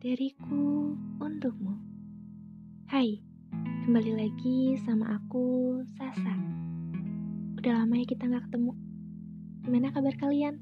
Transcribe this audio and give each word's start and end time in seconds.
dariku 0.00 0.96
untukmu. 1.20 1.76
Hai, 2.88 3.20
kembali 3.84 4.16
lagi 4.16 4.80
sama 4.80 5.20
aku, 5.20 5.76
Sasa. 5.92 6.40
Udah 7.60 7.84
lama 7.84 8.00
ya 8.00 8.08
kita 8.08 8.24
nggak 8.24 8.48
ketemu. 8.48 8.72
Gimana 9.60 9.92
kabar 9.92 10.16
kalian? 10.16 10.56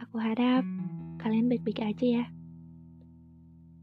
Aku 0.00 0.16
harap 0.16 0.64
kalian 1.20 1.52
baik-baik 1.52 1.84
aja 1.84 2.24
ya. 2.24 2.26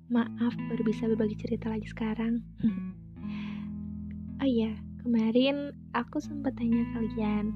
Maaf 0.09 0.57
baru 0.57 0.81
bisa 0.81 1.05
berbagi 1.05 1.38
cerita 1.38 1.70
lagi 1.70 1.86
sekarang. 1.86 2.41
oh 4.41 4.50
iya, 4.50 4.73
kemarin 5.05 5.77
aku 5.93 6.18
sempat 6.18 6.57
tanya 6.57 6.89
kalian, 6.97 7.54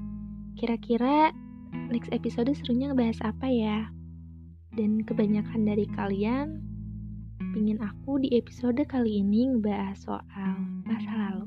kira-kira 0.54 1.34
next 1.90 2.14
episode 2.14 2.54
serunya 2.54 2.94
ngebahas 2.94 3.18
apa 3.26 3.50
ya? 3.50 3.90
Dan 4.78 5.02
kebanyakan 5.02 5.66
dari 5.66 5.90
kalian 5.90 6.73
pingin 7.54 7.78
aku 7.78 8.18
di 8.18 8.34
episode 8.34 8.82
kali 8.90 9.22
ini 9.22 9.46
ngebahas 9.46 9.94
soal 10.02 10.58
masa 10.82 11.06
lalu. 11.14 11.46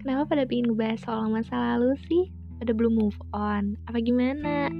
Kenapa 0.00 0.32
pada 0.32 0.48
pingin 0.48 0.72
ngebahas 0.72 1.04
soal 1.04 1.28
masa 1.28 1.52
lalu 1.52 1.92
sih? 2.08 2.32
Pada 2.56 2.72
belum 2.72 2.96
move 2.96 3.20
on? 3.36 3.76
Apa 3.84 4.00
gimana? 4.00 4.72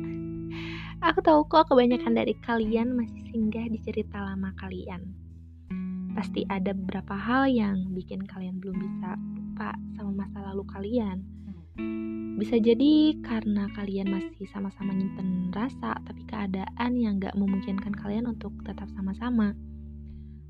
Aku 1.05 1.21
tahu 1.21 1.45
kok 1.45 1.69
kebanyakan 1.69 2.17
dari 2.17 2.33
kalian 2.41 2.97
masih 2.97 3.21
singgah 3.29 3.69
di 3.69 3.77
cerita 3.85 4.17
lama 4.17 4.49
kalian. 4.57 5.05
Pasti 6.17 6.49
ada 6.49 6.73
beberapa 6.73 7.13
hal 7.13 7.53
yang 7.53 7.93
bikin 7.93 8.25
kalian 8.25 8.57
belum 8.65 8.81
bisa 8.81 9.21
lupa 9.37 9.77
sama 9.93 10.25
masa 10.25 10.41
lalu 10.41 10.65
kalian 10.73 11.21
bisa 12.35 12.59
jadi 12.59 13.15
karena 13.23 13.71
kalian 13.79 14.11
masih 14.11 14.47
sama-sama 14.51 14.91
nyimpen 14.91 15.55
rasa, 15.55 15.95
tapi 16.03 16.27
keadaan 16.27 16.99
yang 16.99 17.23
gak 17.23 17.39
memungkinkan 17.39 17.95
kalian 17.95 18.27
untuk 18.27 18.51
tetap 18.67 18.91
sama-sama. 18.91 19.55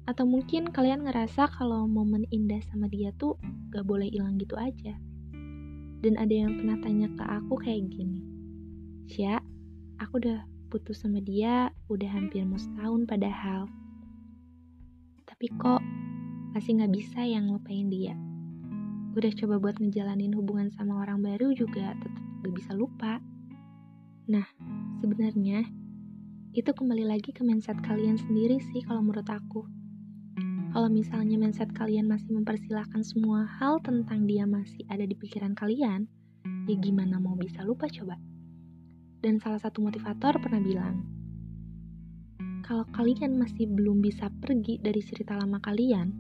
Atau 0.05 0.29
mungkin 0.29 0.69
kalian 0.69 1.09
ngerasa 1.09 1.49
kalau 1.49 1.89
momen 1.89 2.29
indah 2.29 2.61
sama 2.69 2.89
dia 2.93 3.13
tuh 3.17 3.41
gak 3.73 3.89
boleh 3.89 4.13
hilang 4.13 4.37
gitu 4.37 4.55
aja. 4.57 4.97
Dan 6.05 6.21
ada 6.21 6.33
yang 6.33 6.61
pernah 6.61 6.77
tanya 6.85 7.09
ke 7.17 7.25
aku 7.25 7.57
kayak 7.57 7.89
gini, 7.89 8.21
Sya, 9.09 9.41
aku 9.97 10.21
udah 10.21 10.45
putus 10.69 11.01
sama 11.01 11.25
dia 11.25 11.73
udah 11.89 12.11
hampir 12.13 12.45
mau 12.45 12.61
setahun 12.61 13.09
padahal. 13.09 13.65
Tapi 15.25 15.47
kok 15.57 15.81
masih 16.53 16.77
gak 16.85 16.93
bisa 16.93 17.25
yang 17.25 17.49
lupain 17.49 17.89
dia 17.89 18.13
udah 19.15 19.31
coba 19.31 19.63
buat 19.63 19.77
ngejalanin 19.79 20.35
hubungan 20.35 20.75
sama 20.75 21.07
orang 21.07 21.23
baru 21.23 21.55
juga 21.55 21.95
tetap 22.03 22.25
gak 22.43 22.55
bisa 22.55 22.75
lupa. 22.75 23.23
Nah, 24.27 24.43
sebenarnya 24.99 25.63
itu 26.51 26.67
kembali 26.67 27.07
lagi 27.07 27.31
ke 27.31 27.47
mindset 27.47 27.79
kalian 27.87 28.19
sendiri 28.19 28.59
sih 28.59 28.83
kalau 28.83 29.07
menurut 29.07 29.27
aku. 29.31 29.84
Kalau 30.75 30.91
misalnya 30.91 31.39
mindset 31.39 31.71
kalian 31.71 32.11
masih 32.11 32.35
mempersilahkan 32.35 33.07
semua 33.07 33.47
hal 33.47 33.79
tentang 33.87 34.27
dia 34.27 34.43
masih 34.43 34.83
ada 34.91 35.07
di 35.07 35.15
pikiran 35.15 35.55
kalian, 35.55 36.11
ya 36.67 36.75
gimana 36.83 37.23
mau 37.23 37.39
bisa 37.39 37.63
lupa 37.63 37.87
coba? 37.87 38.19
Dan 39.23 39.39
salah 39.39 39.63
satu 39.63 39.87
motivator 39.87 40.35
pernah 40.43 40.59
bilang, 40.59 41.07
kalau 42.67 42.83
kalian 42.91 43.39
masih 43.39 43.71
belum 43.71 44.03
bisa 44.03 44.27
pergi 44.43 44.83
dari 44.83 44.99
cerita 44.99 45.39
lama 45.39 45.63
kalian, 45.63 46.11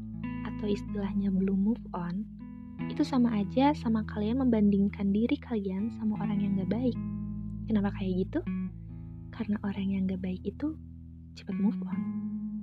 atau 0.46 0.70
istilahnya 0.70 1.34
belum 1.34 1.58
move 1.58 1.84
on, 1.90 2.22
itu 2.86 3.02
sama 3.02 3.34
aja 3.34 3.74
sama 3.74 4.06
kalian 4.06 4.38
membandingkan 4.38 5.10
diri 5.10 5.34
kalian 5.34 5.90
sama 5.98 6.14
orang 6.22 6.38
yang 6.38 6.54
gak 6.62 6.70
baik. 6.70 6.98
Kenapa 7.66 7.90
kayak 7.98 8.30
gitu? 8.30 8.38
Karena 9.34 9.58
orang 9.66 9.98
yang 9.98 10.06
gak 10.06 10.22
baik 10.22 10.46
itu 10.46 10.78
cepat 11.34 11.58
move 11.58 11.82
on. 11.90 11.98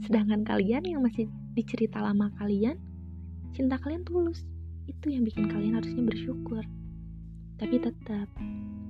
Sedangkan 0.07 0.47
kalian 0.47 0.88
yang 0.88 1.03
masih 1.03 1.28
di 1.51 1.63
cerita 1.67 2.00
lama 2.00 2.31
kalian, 2.39 2.79
cinta 3.51 3.75
kalian 3.75 4.07
tulus. 4.07 4.47
Itu 4.88 5.12
yang 5.12 5.28
bikin 5.28 5.51
kalian 5.51 5.75
harusnya 5.79 6.03
bersyukur. 6.03 6.63
Tapi 7.59 7.75
tetap, 7.78 8.28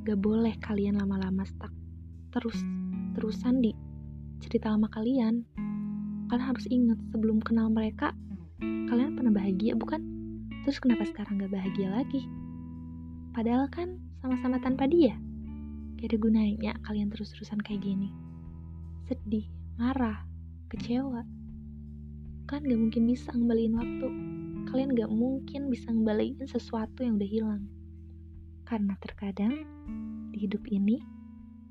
gak 0.05 0.19
boleh 0.21 0.55
kalian 0.61 1.01
lama-lama 1.01 1.43
stuck. 1.43 1.73
Terus, 2.31 2.57
terusan 3.17 3.59
di 3.59 3.75
cerita 4.39 4.71
lama 4.71 4.87
kalian. 4.93 5.43
Kalian 6.31 6.47
harus 6.47 6.65
ingat 6.71 6.97
sebelum 7.11 7.43
kenal 7.43 7.67
mereka, 7.67 8.15
kalian 8.61 9.19
pernah 9.19 9.33
bahagia 9.35 9.75
bukan? 9.75 9.99
Terus 10.63 10.77
kenapa 10.79 11.03
sekarang 11.09 11.41
gak 11.41 11.51
bahagia 11.51 11.91
lagi? 11.91 12.23
Padahal 13.35 13.67
kan 13.73 13.99
sama-sama 14.21 14.61
tanpa 14.61 14.85
dia. 14.87 15.17
Gak 15.99 16.13
ada 16.13 16.17
gunanya 16.21 16.71
kalian 16.85 17.11
terus-terusan 17.11 17.59
kayak 17.65 17.83
gini. 17.83 18.13
Sedih, 19.09 19.49
marah, 19.75 20.23
kecewa. 20.71 21.40
Kan 22.51 22.67
gak 22.67 22.75
mungkin 22.83 23.07
bisa 23.07 23.31
ngembaliin 23.31 23.79
waktu. 23.79 24.07
Kalian 24.67 24.91
gak 24.91 25.07
mungkin 25.07 25.71
bisa 25.71 25.87
ngembaliin 25.87 26.43
sesuatu 26.43 26.99
yang 26.99 27.15
udah 27.15 27.31
hilang. 27.31 27.63
Karena 28.67 28.91
terkadang 28.99 29.63
di 30.35 30.43
hidup 30.43 30.59
ini 30.67 30.99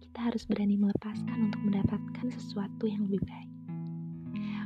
kita 0.01 0.33
harus 0.33 0.49
berani 0.49 0.81
melepaskan 0.81 1.53
untuk 1.53 1.61
mendapatkan 1.69 2.27
sesuatu 2.33 2.89
yang 2.89 3.05
lebih 3.13 3.21
baik. 3.29 3.51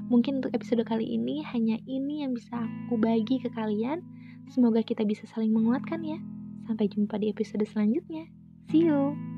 Mungkin 0.06 0.38
untuk 0.38 0.54
episode 0.54 0.86
kali 0.86 1.18
ini 1.18 1.42
hanya 1.50 1.82
ini 1.90 2.22
yang 2.22 2.30
bisa 2.30 2.62
aku 2.62 2.94
bagi 2.94 3.42
ke 3.42 3.50
kalian. 3.50 3.98
Semoga 4.46 4.86
kita 4.86 5.02
bisa 5.02 5.26
saling 5.26 5.50
menguatkan 5.50 5.98
ya. 6.06 6.22
Sampai 6.70 6.86
jumpa 6.94 7.18
di 7.18 7.34
episode 7.34 7.66
selanjutnya. 7.66 8.30
See 8.70 8.86
you. 8.86 9.33